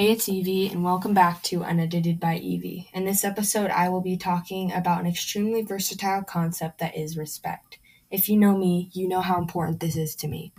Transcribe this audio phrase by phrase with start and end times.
[0.00, 2.88] Hey, it's Evie, and welcome back to Unedited by Evie.
[2.94, 7.78] In this episode, I will be talking about an extremely versatile concept that is respect.
[8.10, 10.54] If you know me, you know how important this is to me.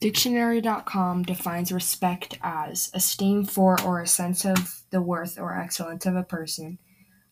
[0.00, 6.16] Dictionary.com defines respect as esteem for or a sense of the worth or excellence of
[6.16, 6.80] a person,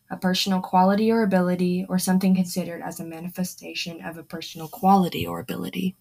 [0.09, 5.27] a personal quality or ability, or something considered as a manifestation of a personal quality
[5.27, 5.97] or ability.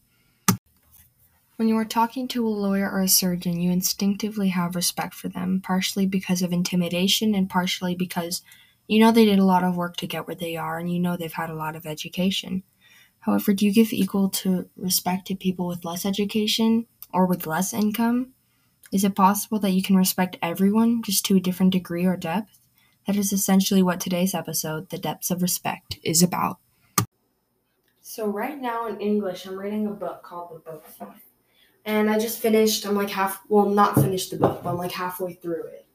[1.56, 5.28] When you are talking to a lawyer or a surgeon, you instinctively have respect for
[5.28, 8.42] them, partially because of intimidation and partially because
[8.88, 10.98] you know they did a lot of work to get where they are and you
[10.98, 12.62] know they've had a lot of education.
[13.20, 17.74] However, do you give equal to respect to people with less education or with less
[17.74, 18.32] income?
[18.90, 22.58] Is it possible that you can respect everyone just to a different degree or depth?
[23.06, 26.58] That is essentially what today's episode, The Depths of Respect, is about.
[28.00, 31.31] So, right now in English, I'm reading a book called The Book Thief
[31.84, 32.86] and I just finished.
[32.86, 35.86] I'm like half, well, not finished the book, but I'm like halfway through it.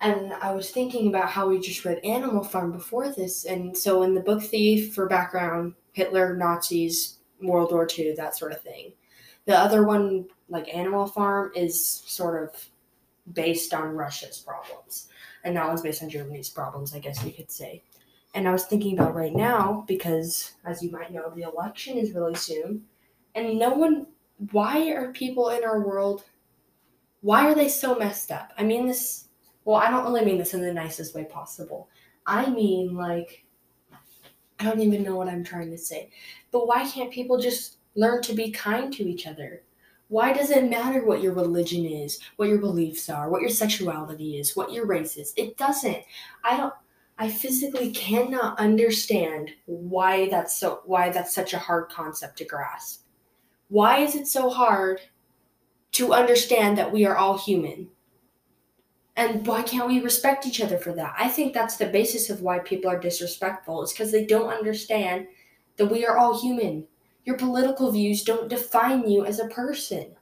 [0.00, 4.02] And I was thinking about how we just read Animal Farm before this, and so
[4.02, 8.92] in the book Thief, for background, Hitler, Nazis, World War II, that sort of thing.
[9.46, 12.68] The other one, like Animal Farm, is sort of
[13.32, 15.08] based on Russia's problems,
[15.44, 17.82] and that one's based on Germany's problems, I guess you could say.
[18.34, 22.12] And I was thinking about right now because, as you might know, the election is
[22.12, 22.82] really soon,
[23.34, 24.06] and no one
[24.50, 26.24] why are people in our world
[27.24, 28.52] why are they so messed up?
[28.58, 29.28] I mean this
[29.64, 31.88] well, I don't really mean this in the nicest way possible.
[32.26, 33.46] I mean like
[34.60, 36.10] I don't even know what I'm trying to say.
[36.52, 39.62] But why can't people just learn to be kind to each other?
[40.08, 44.38] Why does it matter what your religion is, what your beliefs are, what your sexuality
[44.38, 45.32] is, what your race is?
[45.38, 46.04] It doesn't.
[46.44, 46.74] I don't
[47.16, 53.03] I physically cannot understand why that's so why that's such a hard concept to grasp.
[53.68, 55.00] Why is it so hard
[55.92, 57.88] to understand that we are all human?
[59.16, 61.14] And why can't we respect each other for that?
[61.16, 63.82] I think that's the basis of why people are disrespectful.
[63.82, 65.28] It's because they don't understand
[65.76, 66.86] that we are all human.
[67.24, 70.16] Your political views don't define you as a person.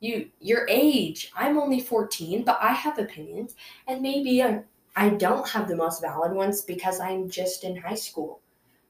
[0.00, 1.32] You your age.
[1.34, 3.56] I'm only 14, but I have opinions
[3.88, 4.62] and maybe I,
[4.94, 8.40] I don't have the most valid ones because I'm just in high school.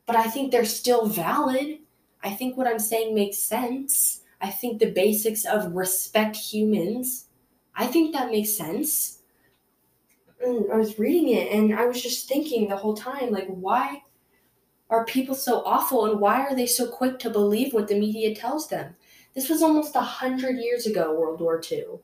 [0.04, 1.78] But I think they're still valid
[2.26, 4.22] I think what I'm saying makes sense.
[4.40, 7.26] I think the basics of respect humans,
[7.76, 9.22] I think that makes sense.
[10.44, 14.02] And I was reading it and I was just thinking the whole time, like, why
[14.90, 18.34] are people so awful and why are they so quick to believe what the media
[18.34, 18.96] tells them?
[19.36, 22.00] This was almost a hundred years ago, World War II.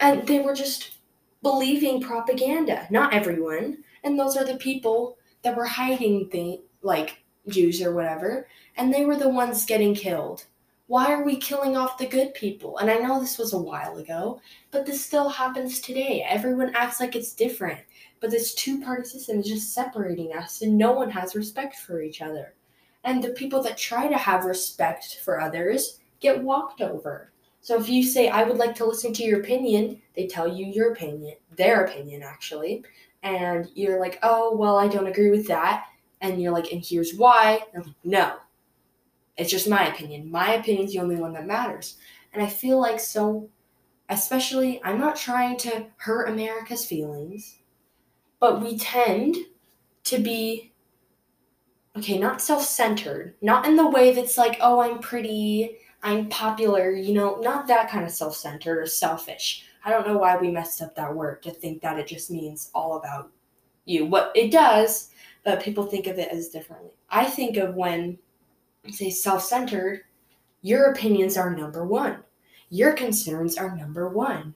[0.00, 0.98] And they were just
[1.40, 2.88] believing propaganda.
[2.90, 3.84] Not everyone.
[4.02, 8.46] And those are the people that were hiding things like Jews or whatever,
[8.76, 10.46] and they were the ones getting killed.
[10.86, 12.78] Why are we killing off the good people?
[12.78, 14.40] And I know this was a while ago,
[14.72, 16.26] but this still happens today.
[16.28, 17.78] Everyone acts like it's different,
[18.20, 22.02] but this two party system is just separating us, and no one has respect for
[22.02, 22.54] each other.
[23.04, 27.30] And the people that try to have respect for others get walked over.
[27.60, 30.66] So if you say, I would like to listen to your opinion, they tell you
[30.66, 32.82] your opinion, their opinion actually,
[33.22, 35.86] and you're like, oh, well, I don't agree with that
[36.20, 37.60] and you're like, and here's why.
[37.72, 38.34] And like, no,
[39.36, 40.30] it's just my opinion.
[40.30, 41.96] My opinion's the only one that matters.
[42.32, 43.48] And I feel like so,
[44.08, 47.58] especially, I'm not trying to hurt America's feelings,
[48.38, 49.36] but we tend
[50.04, 50.72] to be,
[51.96, 56.90] okay, not self centered, not in the way that's like, oh, I'm pretty, I'm popular,
[56.92, 59.64] you know, not that kind of self centered or selfish.
[59.84, 62.70] I don't know why we messed up that word to think that it just means
[62.74, 63.30] all about
[63.86, 64.04] you.
[64.04, 65.10] What it does
[65.44, 66.90] but people think of it as differently.
[67.08, 68.18] I think of when
[68.88, 70.02] say self centered,
[70.62, 72.18] your opinions are number one,
[72.68, 74.54] your concerns are number one.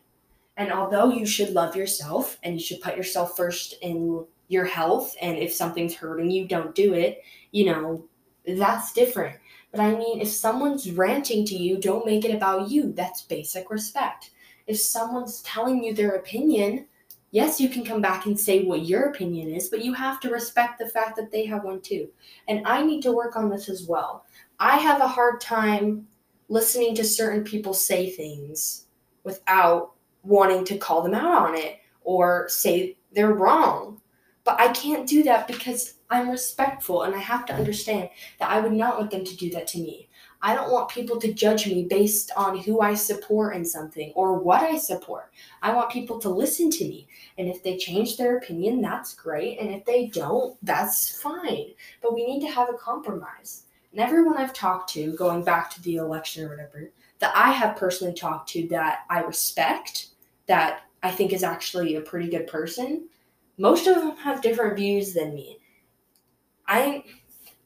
[0.57, 5.17] And although you should love yourself and you should put yourself first in your health,
[5.21, 8.05] and if something's hurting you, don't do it, you know,
[8.47, 9.37] that's different.
[9.73, 12.93] But I mean, if someone's ranting to you, don't make it about you.
[12.93, 14.31] That's basic respect.
[14.67, 16.87] If someone's telling you their opinion,
[17.35, 20.31] yes, you can come back and say what your opinion is, but you have to
[20.31, 22.09] respect the fact that they have one too.
[22.47, 24.25] And I need to work on this as well.
[24.61, 26.07] I have a hard time
[26.49, 28.87] listening to certain people say things
[29.25, 34.01] without wanting to call them out on it or say they're wrong.
[34.45, 38.61] But I can't do that because I'm respectful and I have to understand that I
[38.61, 40.09] would not want them to do that to me.
[40.45, 44.39] I don't want people to judge me based on who I support in something or
[44.39, 45.33] what I support.
[45.63, 47.09] I want people to listen to me.
[47.39, 49.59] And if they change their opinion, that's great.
[49.59, 51.69] And if they don't, that's fine.
[52.03, 53.63] But we need to have a compromise.
[53.93, 57.77] And everyone I've talked to, going back to the election or whatever, that I have
[57.77, 60.09] personally talked to that I respect,
[60.47, 63.09] that I think is actually a pretty good person,
[63.57, 65.59] most of them have different views than me.
[66.69, 67.05] I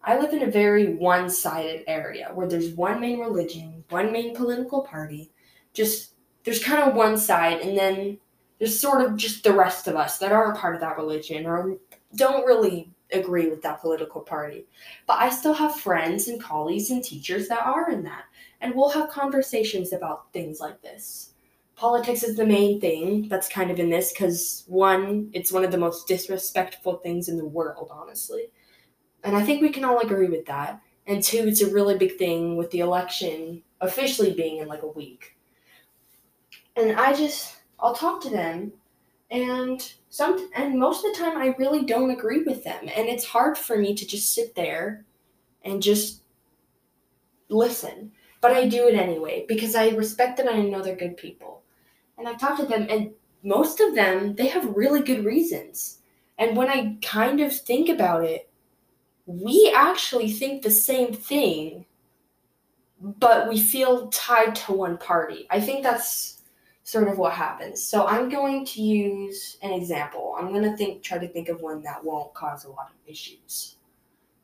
[0.03, 4.83] I live in a very one-sided area where there's one main religion, one main political
[4.83, 5.31] party.
[5.75, 6.15] Just
[6.45, 8.19] there's kind of one side and then
[8.59, 11.77] there's sort of just the rest of us that aren't part of that religion or
[12.15, 14.67] don't really agree with that political party.
[15.07, 18.25] But I still have friends and colleagues and teachers that are in that.
[18.61, 21.33] And we'll have conversations about things like this.
[21.77, 25.71] Politics is the main thing that's kind of in this because, one, it's one of
[25.71, 28.51] the most disrespectful things in the world, honestly.
[29.25, 30.81] And I think we can all agree with that.
[31.07, 34.89] And two, it's a really big thing with the election officially being in like a
[34.89, 35.37] week.
[36.77, 38.73] And I just, I'll talk to them
[39.31, 43.25] and some and most of the time I really don't agree with them and it's
[43.25, 45.05] hard for me to just sit there
[45.63, 46.23] and just
[47.49, 51.17] listen but I do it anyway because I respect them and I know they're good
[51.17, 51.63] people
[52.17, 53.11] and I've talked to them and
[53.43, 55.99] most of them they have really good reasons
[56.39, 58.48] and when I kind of think about it
[59.29, 61.85] we actually think the same thing
[63.01, 66.39] but we feel tied to one party I think that's
[66.89, 67.83] sort of what happens.
[67.85, 70.35] So I'm going to use an example.
[70.39, 72.97] I'm going to think try to think of one that won't cause a lot of
[73.07, 73.77] issues.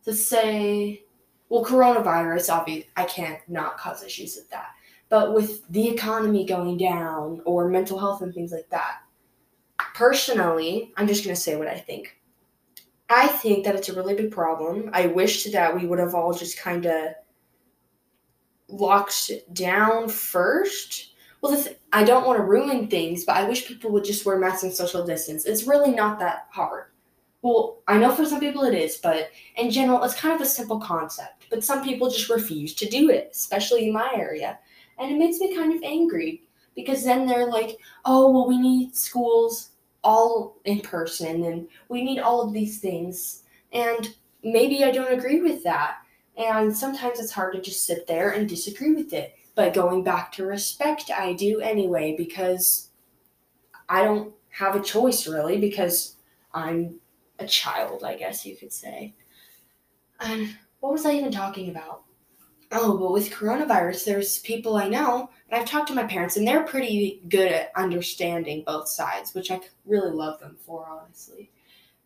[0.05, 1.05] To say,
[1.49, 4.73] well, coronavirus, obviously, I can't not cause issues with that.
[5.09, 8.99] But with the economy going down or mental health and things like that,
[9.95, 12.15] personally, I'm just going to say what I think.
[13.11, 14.91] I think that it's a really big problem.
[14.93, 17.15] I wish that we would have all just kind of
[18.69, 21.15] locked down first
[21.45, 24.39] well, th- I don't want to ruin things, but I wish people would just wear
[24.39, 25.45] masks and social distance.
[25.45, 26.87] It's really not that hard.
[27.43, 30.47] Well, I know for some people it is, but in general, it's kind of a
[30.47, 31.45] simple concept.
[31.51, 34.59] But some people just refuse to do it, especially in my area.
[34.99, 37.77] And it makes me kind of angry because then they're like,
[38.07, 39.73] oh, well, we need schools
[40.05, 43.43] all in person and we need all of these things.
[43.73, 44.15] And
[44.45, 45.97] maybe I don't agree with that.
[46.37, 49.35] And sometimes it's hard to just sit there and disagree with it.
[49.55, 52.91] But going back to respect, I do anyway because
[53.89, 56.17] I don't have a choice really because
[56.53, 57.01] I'm
[57.39, 59.15] a child, I guess you could say.
[60.21, 62.05] And what was I even talking about?
[62.77, 66.47] Oh, but with coronavirus, there's people I know, and I've talked to my parents, and
[66.47, 71.53] they're pretty good at understanding both sides, which I really love them for, honestly.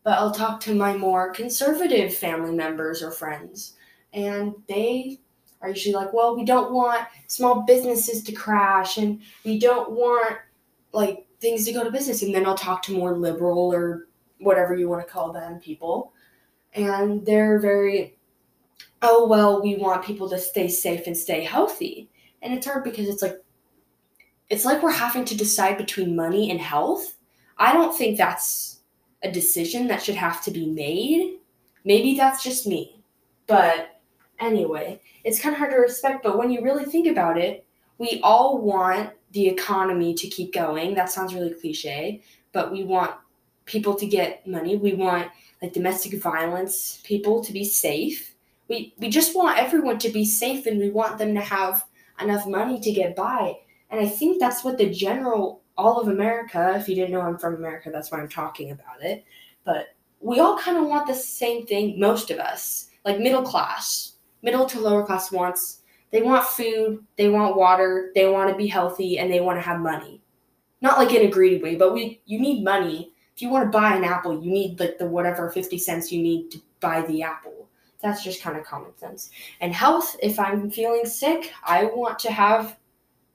[0.03, 3.73] But I'll talk to my more conservative family members or friends,
[4.13, 5.19] and they
[5.61, 10.37] are usually like, well, we don't want small businesses to crash and we don't want
[10.93, 12.21] like things to go to business.
[12.21, 14.07] And then I'll talk to more liberal or
[14.39, 16.13] whatever you want to call them people.
[16.73, 18.18] And they're very,
[19.01, 22.09] oh, well, we want people to stay safe and stay healthy.
[22.41, 23.37] And it's hard because it's like,
[24.49, 27.15] it's like we're having to decide between money and health.
[27.57, 28.79] I don't think that's
[29.23, 31.39] a decision that should have to be made.
[31.85, 33.03] Maybe that's just me.
[33.47, 33.99] But
[34.39, 35.01] anyway.
[35.23, 37.65] It's kind of hard to respect, but when you really think about it,
[37.97, 40.95] we all want the economy to keep going.
[40.95, 42.21] That sounds really cliche,
[42.51, 43.11] but we want
[43.65, 44.75] people to get money.
[44.75, 45.29] We want
[45.61, 48.33] like domestic violence people to be safe.
[48.69, 51.85] We we just want everyone to be safe and we want them to have
[52.21, 53.55] enough money to get by.
[53.89, 57.37] And I think that's what the general all of America, if you didn't know I'm
[57.37, 59.23] from America, that's why I'm talking about it.
[59.63, 64.13] But we all kind of want the same thing, most of us, like middle class
[64.41, 68.65] middle to lower class wants they want food, they want water, they want to be
[68.65, 70.19] healthy, and they want to have money.
[70.81, 73.13] Not like in a greedy way, but we you need money.
[73.35, 76.21] If you want to buy an apple, you need like the whatever 50 cents you
[76.21, 77.58] need to buy the apple.
[78.01, 79.31] That's just kind of common sense.
[79.61, 82.77] And health, if I'm feeling sick, I want to have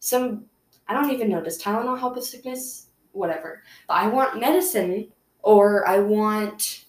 [0.00, 0.46] some
[0.86, 2.88] I don't even know, does Tylenol help with sickness?
[3.12, 3.62] Whatever.
[3.88, 5.08] But I want medicine
[5.42, 6.84] or I want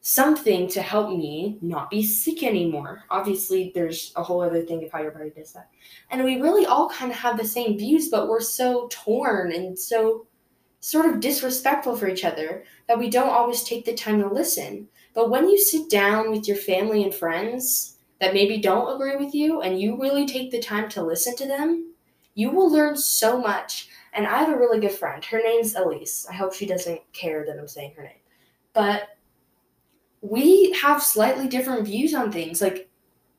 [0.00, 3.04] something to help me not be sick anymore.
[3.08, 5.70] Obviously, there's a whole other thing of how your body does that.
[6.10, 9.78] And we really all kind of have the same views, but we're so torn and
[9.78, 10.26] so
[10.80, 14.88] sort of disrespectful for each other that we don't always take the time to listen.
[15.14, 19.34] But when you sit down with your family and friends that maybe don't agree with
[19.34, 21.92] you and you really take the time to listen to them,
[22.34, 23.88] you will learn so much.
[24.14, 25.24] And I have a really good friend.
[25.24, 26.26] Her name's Elise.
[26.30, 28.12] I hope she doesn't care that I'm saying her name.
[28.72, 29.08] But
[30.22, 32.88] we have slightly different views on things, like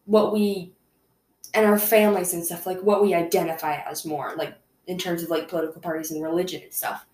[0.05, 0.73] what we
[1.53, 4.55] and our families and stuff, like what we identify as more, like
[4.87, 7.05] in terms of like political parties and religion and stuff.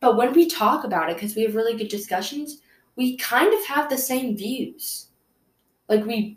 [0.00, 2.60] But when we talk about it, because we have really good discussions,
[2.98, 5.06] we kind of have the same views.
[5.88, 6.36] Like we,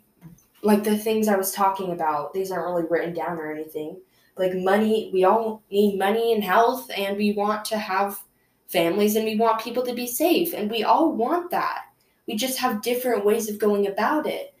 [0.62, 4.00] like the things I was talking about, these aren't really written down or anything,
[4.36, 8.22] Like money, we all need money and health, and we want to have
[8.68, 11.82] families and we want people to be safe, and we all want that.
[12.26, 14.54] We just have different ways of going about it.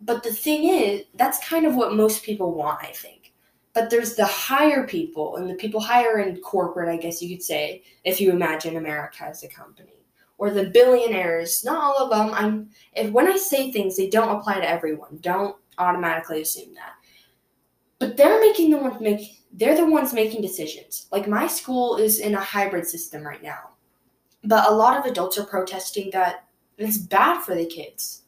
[0.00, 3.34] But the thing is, that's kind of what most people want, I think.
[3.74, 7.44] But there's the higher people, and the people higher in corporate, I guess you could
[7.44, 9.97] say, if you imagine America as a company
[10.38, 11.64] or the billionaires.
[11.64, 12.32] Not all of them.
[12.32, 15.18] I'm if when I say things, they don't apply to everyone.
[15.20, 16.94] Don't automatically assume that.
[17.98, 21.06] But they're making the ones make they're the ones making decisions.
[21.10, 23.70] Like my school is in a hybrid system right now.
[24.44, 26.44] But a lot of adults are protesting that
[26.76, 28.22] it's bad for the kids.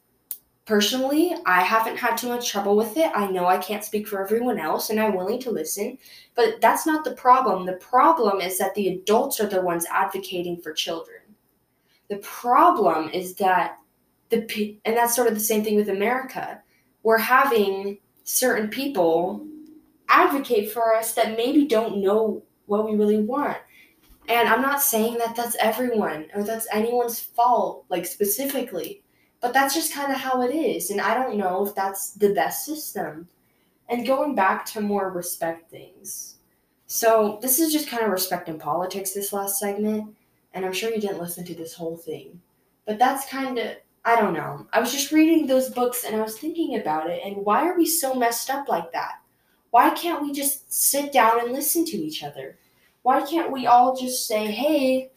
[0.67, 3.11] Personally, I haven't had too much trouble with it.
[3.14, 5.99] I know I can't speak for everyone else and I'm willing to listen,
[6.35, 7.67] but that's not the problem.
[7.67, 11.20] The problem is that the adults are the ones advocating for children.
[12.11, 13.79] The problem is that
[14.31, 16.61] the and that's sort of the same thing with America.
[17.05, 19.47] We're having certain people
[20.09, 23.59] advocate for us that maybe don't know what we really want.
[24.29, 29.02] And I'm not saying that that's everyone or that's anyone's fault, like specifically,
[29.40, 30.90] but that's just kind of how it is.
[30.90, 33.29] And I don't know if that's the best system.
[33.88, 36.37] And going back to more respect things.
[36.87, 40.17] So, this is just kind of respect in politics, this last segment
[40.54, 42.40] and I'm sure you didn't listen to this whole thing.
[42.87, 44.66] But that's kind of, I don't know.
[44.73, 47.76] I was just reading those books and I was thinking about it, and why are
[47.76, 49.14] we so messed up like that?
[49.71, 52.59] Why can't we just sit down and listen to each other?
[53.02, 55.11] Why can't we all just say, hey,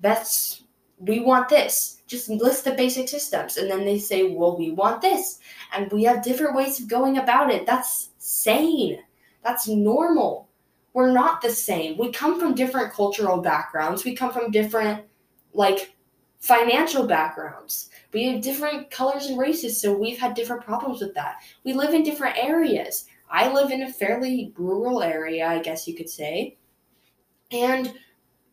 [0.00, 0.62] that's,
[0.98, 2.02] we want this?
[2.06, 3.56] Just list the basic systems.
[3.56, 5.38] And then they say, well, we want this.
[5.72, 7.66] And we have different ways of going about it.
[7.66, 9.00] That's sane.
[9.44, 10.48] That's normal
[10.92, 11.96] we're not the same.
[11.96, 14.04] We come from different cultural backgrounds.
[14.04, 15.04] We come from different
[15.52, 15.94] like
[16.40, 17.90] financial backgrounds.
[18.12, 21.36] We have different colors and races, so we've had different problems with that.
[21.64, 23.04] We live in different areas.
[23.30, 26.58] I live in a fairly rural area, I guess you could say.
[27.52, 27.92] And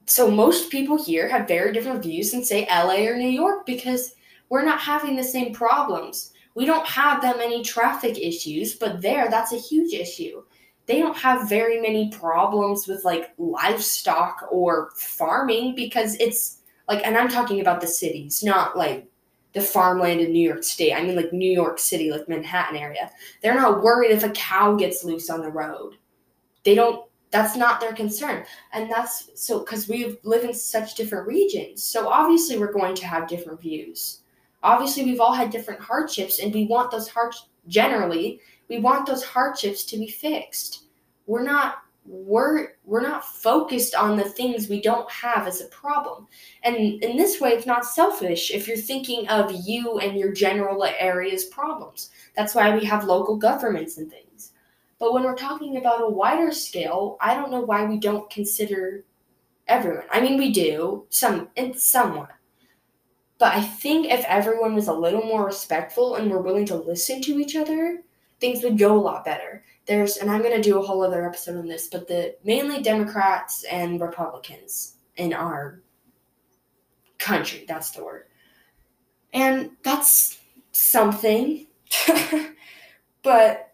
[0.06, 4.14] so most people here have very different views than say LA or New York because
[4.50, 6.34] we're not having the same problems.
[6.56, 10.44] We don't have that many traffic issues, but there that's a huge issue
[10.88, 17.18] they don't have very many problems with like livestock or farming because it's like and
[17.18, 19.06] I'm talking about the cities, not like
[19.54, 20.94] the farmland in New York State.
[20.94, 23.12] I mean like New York City, like Manhattan area.
[23.42, 25.98] They're not worried if a cow gets loose on the road.
[26.64, 28.46] They don't that's not their concern.
[28.72, 31.84] And that's so cuz we live in such different regions.
[31.84, 34.22] So obviously we're going to have different views.
[34.64, 39.24] Obviously we've all had different hardships and we want those hardships generally we want those
[39.24, 40.86] hardships to be fixed.
[41.26, 46.28] We're not we're we're not focused on the things we don't have as a problem.
[46.64, 50.86] And in this way it's not selfish if you're thinking of you and your general
[50.86, 52.12] area's problems.
[52.36, 54.52] That's why we have local governments and things.
[55.00, 59.04] But when we're talking about a wider scale, I don't know why we don't consider
[59.68, 60.06] everyone.
[60.10, 62.32] I mean we do, some in somewhat.
[63.40, 67.22] But I think if everyone was a little more respectful and were willing to listen
[67.22, 68.04] to each other,
[68.40, 69.64] things would go a lot better.
[69.86, 72.82] There's, and I'm going to do a whole other episode on this, but the mainly
[72.82, 75.82] Democrats and Republicans in our
[77.20, 78.26] country, that's the word.
[79.34, 80.40] And that's
[80.72, 81.68] something.
[83.24, 83.74] but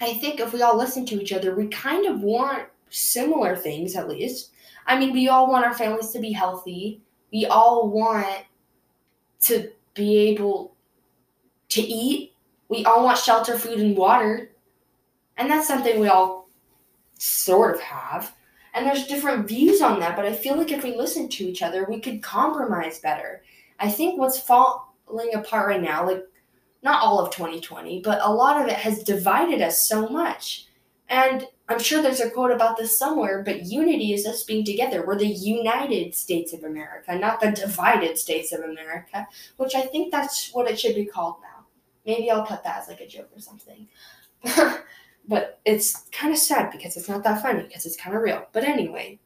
[0.00, 3.96] I think if we all listen to each other, we kind of want similar things
[3.96, 4.50] at least.
[4.86, 7.02] I mean, we all want our families to be healthy.
[7.32, 8.44] We all want
[9.42, 10.74] to be able
[11.68, 12.34] to eat
[12.68, 14.50] we all want shelter, food, and water.
[15.36, 16.48] And that's something we all
[17.18, 18.34] sort of have.
[18.74, 21.62] And there's different views on that, but I feel like if we listen to each
[21.62, 23.42] other, we could compromise better.
[23.80, 26.24] I think what's falling apart right now, like
[26.82, 30.66] not all of 2020, but a lot of it has divided us so much.
[31.08, 35.04] And I'm sure there's a quote about this somewhere, but unity is us being together.
[35.04, 39.26] We're the United States of America, not the divided States of America,
[39.58, 41.66] which I think that's what it should be called now.
[42.06, 43.86] Maybe I'll put that as like a joke or something.
[45.28, 48.46] but it's kind of sad because it's not that funny because it's kind of real.
[48.52, 49.18] But anyway,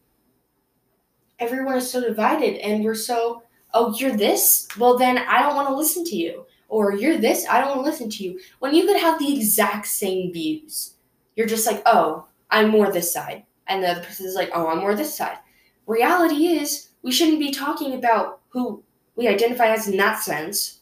[1.39, 4.67] everyone is so divided and we're so, oh, you're this?
[4.77, 6.47] Well, then I don't want to listen to you.
[6.69, 7.47] Or you're this?
[7.49, 8.41] I don't want to listen to you.
[8.59, 10.95] When you could have the exact same views,
[11.37, 13.45] you're just like, oh, I'm more this side.
[13.67, 15.39] And the other person is like, oh, I'm more this side.
[15.87, 18.85] Reality is, we shouldn't be talking about who
[19.17, 20.81] we identify as in that sense,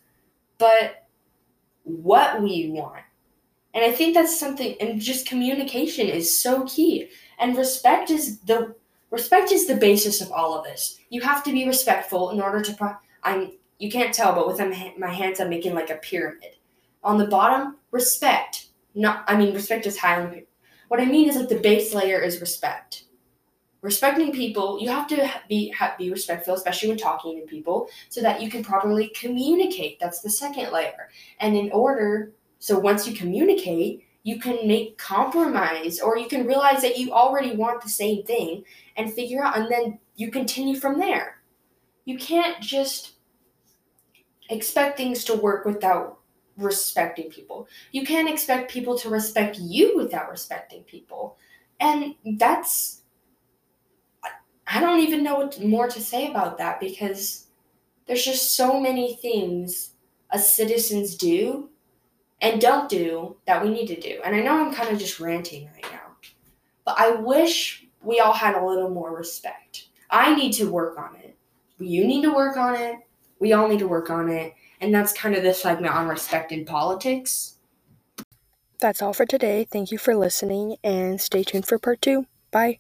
[0.58, 1.06] but
[1.84, 3.02] what we want.
[3.72, 7.08] And I think that's something and just communication is so key.
[7.38, 8.74] And respect is the
[9.10, 10.98] respect is the basis of all of this.
[11.08, 14.58] You have to be respectful in order to pro- I'm you can't tell but with
[14.98, 16.56] my hands I'm making like a pyramid.
[17.02, 18.66] On the bottom, respect.
[18.94, 20.44] Not I mean respect is high
[20.90, 23.04] What I mean is like the base layer is respect.
[23.80, 28.42] Respecting people, you have to be be respectful, especially when talking to people, so that
[28.42, 29.98] you can properly communicate.
[30.00, 31.08] That's the second layer.
[31.38, 36.82] And in order, so once you communicate, you can make compromise or you can realize
[36.82, 38.64] that you already want the same thing
[38.96, 41.40] and figure out and then you continue from there
[42.04, 43.12] you can't just
[44.48, 46.18] expect things to work without
[46.60, 51.36] respecting people you can't expect people to respect you without respecting people
[51.80, 53.02] and that's
[54.66, 57.46] i don't even know what more to say about that because
[58.06, 59.90] there's just so many things
[60.32, 61.70] as citizens do
[62.40, 64.20] and don't do that we need to do.
[64.24, 66.16] And I know I'm kind of just ranting right now,
[66.84, 69.88] but I wish we all had a little more respect.
[70.10, 71.36] I need to work on it.
[71.78, 72.96] You need to work on it.
[73.38, 74.54] We all need to work on it.
[74.80, 77.56] And that's kind of the segment on respect in politics.
[78.80, 79.66] That's all for today.
[79.70, 82.26] Thank you for listening and stay tuned for part two.
[82.50, 82.78] Bye.